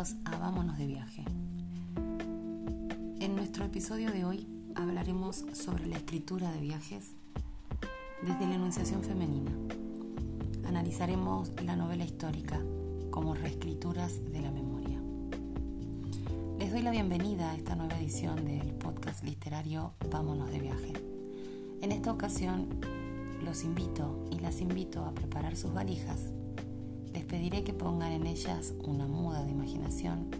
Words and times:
a 0.00 0.38
Vámonos 0.38 0.78
de 0.78 0.86
viaje. 0.86 1.24
En 3.20 3.36
nuestro 3.36 3.66
episodio 3.66 4.10
de 4.10 4.24
hoy 4.24 4.48
hablaremos 4.74 5.44
sobre 5.52 5.86
la 5.86 5.96
escritura 5.96 6.50
de 6.52 6.60
viajes 6.62 7.16
desde 8.22 8.46
la 8.46 8.54
enunciación 8.54 9.02
femenina. 9.02 9.50
Analizaremos 10.66 11.52
la 11.62 11.76
novela 11.76 12.02
histórica 12.02 12.58
como 13.10 13.34
reescrituras 13.34 14.32
de 14.32 14.40
la 14.40 14.50
memoria. 14.50 14.98
Les 16.58 16.72
doy 16.72 16.80
la 16.80 16.92
bienvenida 16.92 17.50
a 17.50 17.56
esta 17.56 17.76
nueva 17.76 17.98
edición 17.98 18.46
del 18.46 18.72
podcast 18.72 19.22
literario 19.22 19.92
Vámonos 20.10 20.50
de 20.50 20.60
viaje. 20.60 20.94
En 21.82 21.92
esta 21.92 22.10
ocasión 22.10 22.80
los 23.44 23.64
invito 23.64 24.26
y 24.30 24.38
las 24.38 24.62
invito 24.62 25.04
a 25.04 25.12
preparar 25.12 25.58
sus 25.58 25.74
valijas 25.74 26.30
pediré 27.30 27.62
que 27.62 27.72
pongan 27.72 28.10
en 28.10 28.26
ellas 28.26 28.74
una 28.82 29.06
muda 29.06 29.44
de 29.44 29.52
imaginación, 29.52 30.32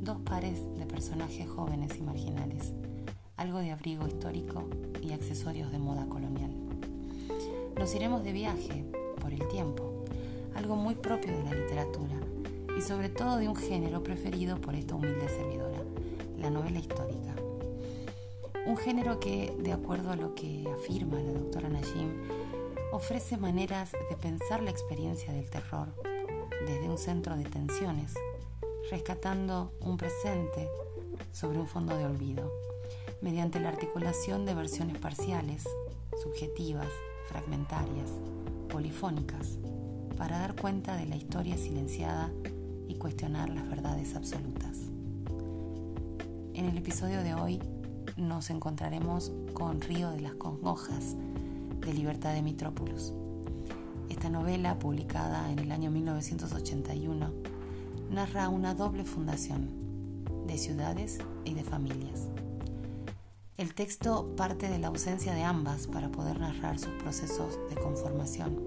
dos 0.00 0.18
pares 0.20 0.60
de 0.78 0.86
personajes 0.86 1.48
jóvenes 1.48 1.96
y 1.98 2.02
marginales, 2.02 2.72
algo 3.36 3.58
de 3.58 3.72
abrigo 3.72 4.06
histórico 4.06 4.70
y 5.02 5.10
accesorios 5.10 5.72
de 5.72 5.80
moda 5.80 6.06
colonial. 6.06 6.52
Nos 7.76 7.92
iremos 7.96 8.22
de 8.22 8.32
viaje 8.32 8.84
por 9.20 9.32
el 9.32 9.48
tiempo, 9.48 10.04
algo 10.54 10.76
muy 10.76 10.94
propio 10.94 11.36
de 11.36 11.42
la 11.42 11.50
literatura 11.50 12.20
y 12.78 12.80
sobre 12.80 13.08
todo 13.08 13.38
de 13.38 13.48
un 13.48 13.56
género 13.56 14.04
preferido 14.04 14.60
por 14.60 14.76
esta 14.76 14.94
humilde 14.94 15.28
servidora, 15.28 15.82
la 16.38 16.48
novela 16.48 16.78
histórica. 16.78 17.34
Un 18.66 18.76
género 18.76 19.18
que, 19.18 19.52
de 19.58 19.72
acuerdo 19.72 20.12
a 20.12 20.16
lo 20.16 20.36
que 20.36 20.64
afirma 20.78 21.18
la 21.18 21.32
doctora 21.32 21.68
Najim, 21.68 22.22
ofrece 22.92 23.36
maneras 23.36 23.90
de 24.08 24.16
pensar 24.16 24.62
la 24.62 24.70
experiencia 24.70 25.32
del 25.32 25.50
terror 25.50 25.88
desde 26.66 26.88
un 26.88 26.98
centro 26.98 27.36
de 27.36 27.44
tensiones, 27.44 28.14
rescatando 28.90 29.72
un 29.80 29.96
presente 29.96 30.68
sobre 31.32 31.58
un 31.58 31.66
fondo 31.66 31.96
de 31.96 32.04
olvido, 32.04 32.50
mediante 33.20 33.60
la 33.60 33.68
articulación 33.68 34.44
de 34.44 34.54
versiones 34.54 34.98
parciales, 34.98 35.64
subjetivas, 36.22 36.88
fragmentarias, 37.28 38.10
polifónicas, 38.68 39.58
para 40.16 40.38
dar 40.38 40.54
cuenta 40.54 40.96
de 40.96 41.06
la 41.06 41.16
historia 41.16 41.56
silenciada 41.56 42.30
y 42.88 42.96
cuestionar 42.96 43.48
las 43.48 43.68
verdades 43.68 44.14
absolutas. 44.14 44.78
En 46.54 46.66
el 46.66 46.76
episodio 46.76 47.22
de 47.22 47.34
hoy 47.34 47.60
nos 48.16 48.50
encontraremos 48.50 49.32
con 49.54 49.80
Río 49.80 50.10
de 50.10 50.20
las 50.20 50.34
Congojas, 50.34 51.16
de 51.80 51.94
Libertad 51.94 52.34
de 52.34 52.42
Mitrópolis. 52.42 53.14
Esta 54.10 54.28
novela, 54.28 54.78
publicada 54.78 55.50
en 55.50 55.60
el 55.60 55.70
año 55.70 55.90
1981, 55.92 57.30
narra 58.10 58.48
una 58.48 58.74
doble 58.74 59.04
fundación 59.04 59.70
de 60.46 60.58
ciudades 60.58 61.18
y 61.44 61.54
de 61.54 61.62
familias. 61.62 62.26
El 63.56 63.72
texto 63.72 64.34
parte 64.36 64.68
de 64.68 64.78
la 64.78 64.88
ausencia 64.88 65.32
de 65.32 65.44
ambas 65.44 65.86
para 65.86 66.10
poder 66.10 66.40
narrar 66.40 66.78
sus 66.80 66.92
procesos 66.94 67.58
de 67.70 67.76
conformación. 67.76 68.66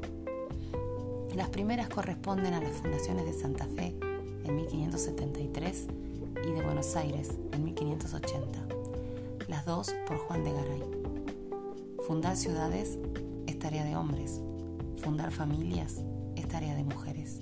Las 1.35 1.49
primeras 1.49 1.89
corresponden 1.89 2.53
a 2.53 2.61
las 2.61 2.77
fundaciones 2.77 3.25
de 3.25 3.33
Santa 3.33 3.67
Fe 3.67 3.97
en 4.45 4.55
1573 4.55 5.87
y 6.47 6.51
de 6.51 6.61
Buenos 6.63 6.95
Aires 6.95 7.31
en 7.51 7.65
1580, 7.65 8.59
las 9.49 9.65
dos 9.65 9.93
por 10.07 10.17
Juan 10.19 10.45
de 10.45 10.53
Garay. 10.53 10.83
Fundar 12.07 12.37
ciudades 12.37 12.97
es 13.45 13.59
tarea 13.59 13.83
de 13.83 13.97
hombres, 13.97 14.41
fundar 15.03 15.31
familias 15.31 16.01
es 16.37 16.47
tarea 16.47 16.75
de 16.75 16.85
mujeres. 16.85 17.41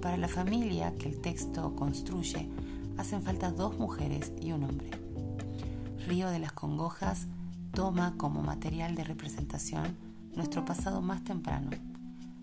Para 0.00 0.16
la 0.16 0.26
familia 0.26 0.94
que 0.96 1.06
el 1.06 1.20
texto 1.20 1.76
construye, 1.76 2.48
hacen 2.96 3.22
falta 3.22 3.50
dos 3.50 3.78
mujeres 3.78 4.32
y 4.40 4.52
un 4.52 4.64
hombre. 4.64 4.90
Río 6.06 6.30
de 6.30 6.38
las 6.38 6.52
Congojas 6.52 7.26
toma 7.72 8.14
como 8.16 8.42
material 8.42 8.94
de 8.94 9.04
representación 9.04 9.96
nuestro 10.34 10.64
pasado 10.64 11.02
más 11.02 11.22
temprano, 11.24 11.70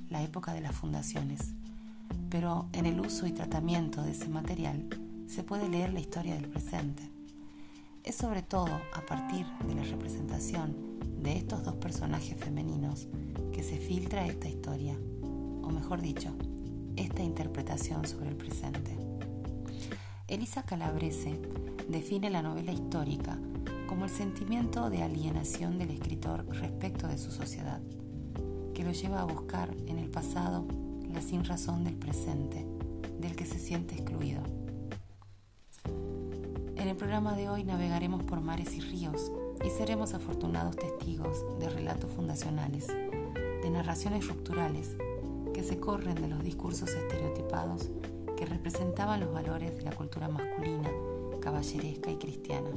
la 0.10 0.22
época 0.22 0.54
de 0.54 0.62
las 0.62 0.76
fundaciones, 0.76 1.56
pero 2.30 2.68
en 2.74 2.86
el 2.86 3.00
uso 3.00 3.26
y 3.26 3.32
tratamiento 3.32 4.04
de 4.04 4.12
ese 4.12 4.30
material 4.30 4.88
se 5.28 5.42
puede 5.42 5.68
leer 5.68 5.92
la 5.92 6.02
historia 6.02 6.36
del 6.36 6.48
presente. 6.48 7.02
Es 8.04 8.16
sobre 8.16 8.44
todo 8.44 8.80
a 8.94 9.02
partir 9.08 9.48
de 9.68 9.74
la 9.74 9.84
representación 9.84 10.89
de 11.22 11.38
estos 11.38 11.64
dos 11.64 11.76
personajes 11.76 12.38
femeninos 12.38 13.08
que 13.52 13.64
se 13.64 13.78
filtra 13.78 14.26
esta 14.26 14.48
historia, 14.48 14.98
o 15.22 15.70
mejor 15.70 16.02
dicho, 16.02 16.34
esta 16.96 17.24
interpretación 17.24 18.06
sobre 18.08 18.30
el 18.30 18.36
presente. 18.36 18.98
Elisa 20.28 20.64
Calabrese 20.64 21.40
define 21.90 22.30
la 22.30 22.42
novela 22.42 22.72
histórica 22.72 23.40
como 23.88 24.06
el 24.06 24.12
sentimiento 24.12 24.90
de 24.90 25.02
alienación 25.02 25.78
del 25.78 25.92
escritor 25.92 26.46
respecto 26.48 27.08
de 27.08 27.18
su 27.18 27.32
sociedad, 27.32 27.82
que 28.74 28.84
lo 28.84 28.92
lleva 28.92 29.22
a 29.22 29.26
buscar 29.26 29.76
en 29.88 29.98
el 29.98 30.10
pasado 30.10 30.66
la 31.12 31.22
sinrazón 31.22 31.84
del 31.84 31.96
presente, 31.96 32.66
del 33.20 33.36
que 33.36 33.46
se 33.46 33.60
siente 33.60 33.96
excluido. 33.96 34.44
En 36.76 36.88
el 36.88 36.96
programa 36.96 37.36
de 37.36 37.50
hoy 37.50 37.64
navegaremos 37.64 38.24
por 38.24 38.40
mares 38.40 38.74
y 38.76 38.80
ríos 38.80 39.32
y 39.64 39.70
seremos 39.70 40.14
afortunados 40.14 40.76
testigos 40.76 41.46
de 41.60 41.70
relatos 41.70 42.10
fundacionales, 42.12 42.88
de 42.88 43.70
narraciones 43.70 44.28
rupturales 44.28 44.96
que 45.54 45.64
se 45.64 45.80
corren 45.80 46.16
de 46.16 46.28
los 46.28 46.44
discursos 46.44 46.90
estereotipados 46.90 47.90
que 48.38 48.46
representaban 48.46 49.20
los 49.20 49.34
valores 49.34 49.76
de 49.76 49.82
la 49.82 49.92
cultura 49.92 50.30
masculina, 50.30 50.90
caballeresca 51.42 52.12
y 52.12 52.18
cristiana. 52.18 52.70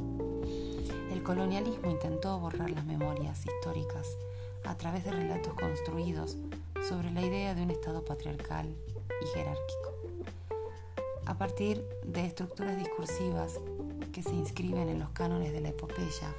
El 1.12 1.22
colonialismo 1.22 1.90
intentó 1.90 2.40
borrar 2.40 2.70
las 2.70 2.84
memorias 2.84 3.44
históricas 3.46 4.08
a 4.64 4.76
través 4.76 5.04
de 5.04 5.12
relatos 5.12 5.54
construidos 5.54 6.36
sobre 6.88 7.10
la 7.12 7.22
idea 7.22 7.54
de 7.54 7.62
un 7.62 7.70
Estado 7.70 8.04
patriarcal 8.04 8.74
y 9.22 9.26
jerárquico. 9.26 9.92
A 11.26 11.38
partir 11.38 11.84
de 12.04 12.24
estructuras 12.24 12.76
discursivas 12.76 13.60
que 14.12 14.22
se 14.22 14.34
inscriben 14.34 14.88
en 14.88 14.98
los 14.98 15.10
cánones 15.10 15.52
de 15.52 15.60
la 15.60 15.68
epopeya, 15.68 16.34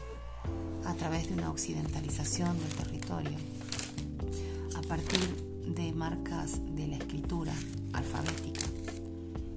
a 0.85 0.93
través 0.95 1.29
de 1.29 1.35
una 1.35 1.49
occidentalización 1.49 2.57
del 2.59 2.69
territorio, 2.69 3.37
a 4.75 4.81
partir 4.81 5.19
de 5.67 5.93
marcas 5.93 6.59
de 6.75 6.87
la 6.87 6.97
escritura 6.97 7.53
alfabética 7.93 8.61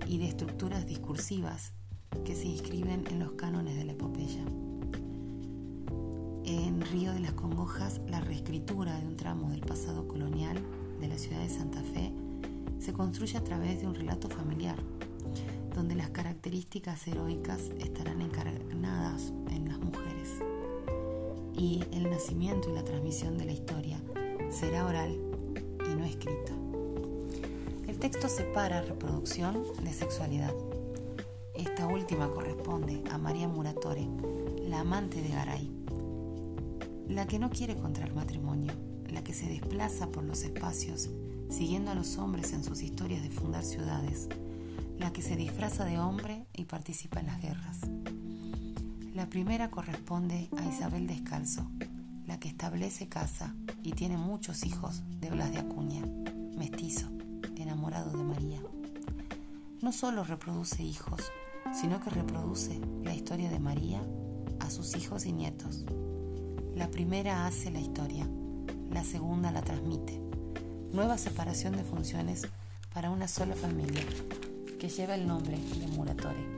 y 0.06 0.18
de 0.18 0.28
estructuras 0.28 0.86
discursivas 0.86 1.72
que 2.24 2.34
se 2.34 2.46
inscriben 2.46 3.04
en 3.10 3.18
los 3.18 3.32
cánones 3.32 3.76
de 3.76 3.84
la 3.84 3.92
epopeya. 3.92 4.44
En 6.44 6.80
Río 6.80 7.12
de 7.12 7.20
las 7.20 7.32
Congojas, 7.32 8.00
la 8.08 8.20
reescritura 8.20 8.98
de 9.00 9.06
un 9.06 9.16
tramo 9.16 9.50
del 9.50 9.60
pasado 9.60 10.06
colonial 10.06 10.62
de 11.00 11.08
la 11.08 11.18
ciudad 11.18 11.40
de 11.40 11.48
Santa 11.48 11.82
Fe 11.82 12.12
se 12.78 12.92
construye 12.92 13.36
a 13.36 13.44
través 13.44 13.80
de 13.80 13.88
un 13.88 13.94
relato 13.94 14.28
familiar, 14.28 14.78
donde 15.74 15.96
las 15.96 16.10
características 16.10 17.06
heroicas 17.08 17.60
estarán 17.80 18.22
encarnadas 18.22 19.32
en 19.50 19.68
las 19.68 19.75
y 21.56 21.84
el 21.92 22.10
nacimiento 22.10 22.70
y 22.70 22.74
la 22.74 22.84
transmisión 22.84 23.38
de 23.38 23.46
la 23.46 23.52
historia 23.52 24.00
será 24.50 24.86
oral 24.86 25.16
y 25.90 25.94
no 25.94 26.04
escrita. 26.04 26.52
El 27.88 27.98
texto 27.98 28.28
separa 28.28 28.82
reproducción 28.82 29.62
de 29.82 29.92
sexualidad. 29.92 30.54
Esta 31.54 31.86
última 31.86 32.28
corresponde 32.28 33.02
a 33.10 33.18
María 33.18 33.48
Muratore, 33.48 34.06
la 34.68 34.80
amante 34.80 35.22
de 35.22 35.28
Garay, 35.28 35.70
la 37.08 37.26
que 37.26 37.38
no 37.38 37.50
quiere 37.50 37.76
contraer 37.76 38.12
matrimonio, 38.12 38.72
la 39.08 39.24
que 39.24 39.32
se 39.32 39.48
desplaza 39.48 40.08
por 40.08 40.24
los 40.24 40.42
espacios 40.42 41.08
siguiendo 41.48 41.90
a 41.90 41.94
los 41.94 42.18
hombres 42.18 42.52
en 42.52 42.64
sus 42.64 42.82
historias 42.82 43.22
de 43.22 43.30
fundar 43.30 43.64
ciudades, 43.64 44.28
la 44.98 45.12
que 45.12 45.22
se 45.22 45.36
disfraza 45.36 45.84
de 45.84 45.98
hombre 45.98 46.46
y 46.52 46.64
participa 46.64 47.20
en 47.20 47.26
las 47.26 47.40
guerras. 47.40 47.80
La 49.16 49.30
primera 49.30 49.70
corresponde 49.70 50.50
a 50.58 50.68
Isabel 50.68 51.06
Descalzo, 51.06 51.66
la 52.26 52.38
que 52.38 52.48
establece 52.48 53.08
casa 53.08 53.54
y 53.82 53.92
tiene 53.92 54.18
muchos 54.18 54.66
hijos 54.66 55.04
de 55.22 55.30
Blas 55.30 55.50
de 55.52 55.56
Acuña, 55.60 56.04
mestizo, 56.54 57.08
enamorado 57.56 58.10
de 58.10 58.22
María. 58.22 58.60
No 59.80 59.92
solo 59.92 60.22
reproduce 60.22 60.82
hijos, 60.82 61.32
sino 61.72 61.98
que 62.02 62.10
reproduce 62.10 62.78
la 63.04 63.14
historia 63.14 63.48
de 63.48 63.58
María 63.58 64.02
a 64.60 64.68
sus 64.68 64.94
hijos 64.96 65.24
y 65.24 65.32
nietos. 65.32 65.86
La 66.74 66.90
primera 66.90 67.46
hace 67.46 67.70
la 67.70 67.80
historia, 67.80 68.28
la 68.90 69.02
segunda 69.02 69.50
la 69.50 69.62
transmite. 69.62 70.20
Nueva 70.92 71.16
separación 71.16 71.74
de 71.74 71.84
funciones 71.84 72.46
para 72.92 73.08
una 73.08 73.28
sola 73.28 73.54
familia 73.54 74.04
que 74.78 74.90
lleva 74.90 75.14
el 75.14 75.26
nombre 75.26 75.56
de 75.56 75.86
Muratore. 75.86 76.56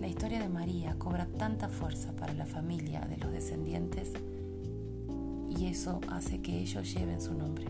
La 0.00 0.08
historia 0.08 0.40
de 0.40 0.48
María 0.48 0.96
cobra 0.98 1.26
tanta 1.26 1.68
fuerza 1.68 2.16
para 2.16 2.32
la 2.32 2.46
familia 2.46 3.02
de 3.02 3.18
los 3.18 3.30
descendientes 3.30 4.12
y 5.46 5.66
eso 5.66 6.00
hace 6.08 6.40
que 6.40 6.58
ellos 6.58 6.94
lleven 6.94 7.20
su 7.20 7.34
nombre. 7.34 7.66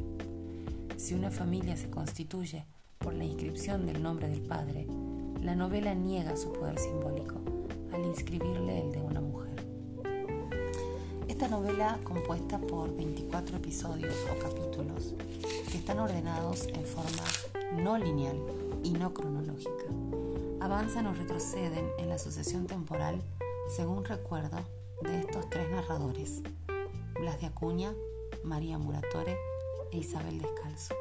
Si 0.96 1.14
una 1.14 1.32
familia 1.32 1.76
se 1.76 1.90
constituye 1.90 2.66
por 2.98 3.14
la 3.14 3.24
inscripción 3.24 3.84
del 3.84 4.00
nombre 4.00 4.28
del 4.28 4.42
padre, 4.42 4.86
la 5.42 5.56
novela 5.56 5.92
niega 5.94 6.36
su 6.36 6.52
poder 6.52 6.78
simbólico 6.78 7.40
al 7.92 8.04
inscribirle 8.04 8.80
el 8.80 8.92
de 8.92 9.00
una 9.00 9.20
mujer. 9.20 9.66
Esta 11.26 11.48
novela, 11.48 11.98
compuesta 12.04 12.60
por 12.60 12.94
24 12.94 13.56
episodios 13.56 14.14
o 14.30 14.38
capítulos, 14.38 15.14
que 15.68 15.78
están 15.78 15.98
ordenados 15.98 16.68
en 16.68 16.84
forma 16.84 17.82
no 17.82 17.98
lineal 17.98 18.36
y 18.84 18.92
no 18.92 19.12
cronológica, 19.12 19.86
avanzan 20.60 21.06
o 21.06 21.14
retroceden 21.14 21.90
en 21.98 22.08
la 22.08 22.18
sucesión 22.18 22.66
temporal 22.66 23.22
según 23.68 24.04
recuerdo 24.04 24.58
de 25.02 25.20
estos 25.20 25.48
tres 25.48 25.70
narradores, 25.70 26.42
Blas 27.18 27.40
de 27.40 27.46
Acuña, 27.46 27.94
María 28.44 28.78
Muratore 28.78 29.36
e 29.92 29.98
Isabel 29.98 30.40
Descalzo. 30.40 30.94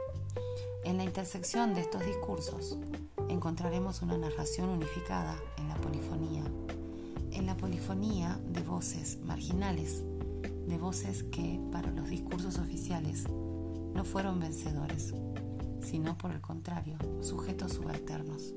En 0.83 0.97
la 0.97 1.03
intersección 1.03 1.73
de 1.73 1.81
estos 1.81 2.05
discursos 2.05 2.77
encontraremos 3.27 4.01
una 4.01 4.17
narración 4.17 4.69
unificada 4.69 5.35
en 5.57 5.67
la 5.67 5.75
polifonía, 5.75 6.43
en 7.31 7.45
la 7.45 7.57
polifonía 7.57 8.39
de 8.47 8.61
voces 8.61 9.17
marginales, 9.23 10.03
de 10.67 10.77
voces 10.77 11.23
que 11.23 11.59
para 11.71 11.91
los 11.91 12.09
discursos 12.09 12.57
oficiales 12.59 13.25
no 13.27 14.05
fueron 14.05 14.39
vencedores, 14.39 15.13
sino 15.81 16.17
por 16.17 16.31
el 16.31 16.41
contrario, 16.41 16.97
sujetos 17.21 17.73
subalternos. 17.73 18.53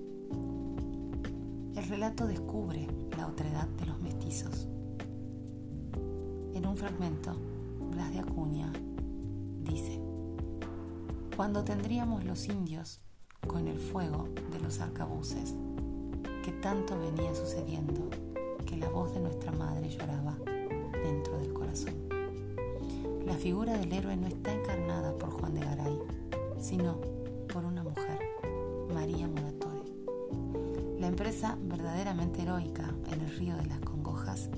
El 1.82 1.88
relato 1.88 2.29
descubre 2.29 2.87
la 3.19 3.26
otredad 3.26 3.67
de 3.67 3.87
los 3.87 4.00
mestizos. 4.00 4.69
En 6.55 6.64
un 6.64 6.76
fragmento, 6.76 7.34
Blas 7.90 8.12
de 8.12 8.20
Acuña 8.20 8.73
dice, 9.64 10.00
cuando 11.34 11.64
tendríamos 11.64 12.23
los 12.25 12.46
indios 12.46 13.00
con 13.49 13.67
el 13.67 13.81
fuego 13.81 14.29
de 14.52 14.61
los 14.61 14.79
arcabuces, 14.79 15.56
que 16.44 16.52
tanto 16.52 16.96
venía 17.00 17.34
sucediendo 17.34 18.08
que 18.64 18.76
la 18.76 18.88
voz 18.88 19.12
de 19.12 19.20
nuestra 19.20 19.50
madre 19.50 19.90
lloraba 19.90 20.38
dentro 21.02 21.37
del 21.40 21.52
corazón. 21.52 21.94
La 23.26 23.34
figura 23.34 23.76
del 23.76 23.93
héroe 23.93 24.17
no 24.17 24.29
está 24.29 24.55
encarnada 24.55 25.19
por 25.19 25.31
Juan 25.31 25.55
de 25.55 25.61
Garay, 25.62 25.99
sino 26.61 27.00
por 27.52 27.64
una 27.64 27.82
mujer, 27.82 28.20
María 28.94 29.26
Muratore. 29.26 29.62
La 31.03 31.09
empresa 31.09 31.59
verdaderamente 31.61 32.43
heroica 32.43 32.95
en 33.11 33.23
el 33.23 33.37
río 33.37 33.57
de 33.57 33.67
las 33.67 33.81
congojas 33.81 34.49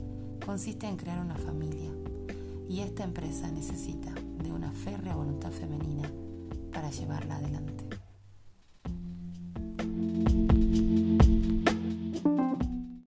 consiste 0.45 0.87
en 0.87 0.99
crear 0.99 1.19
una 1.19 1.37
familia, 1.37 1.91
y 2.69 2.81
esta 2.81 3.03
empresa 3.03 3.51
necesita 3.51 4.13
de 4.43 4.53
una 4.53 4.71
férrea 4.71 5.17
voluntad 5.17 5.51
femenina 5.51 6.07
para 6.71 6.91
llevarla 6.91 7.37
adelante. 7.37 7.74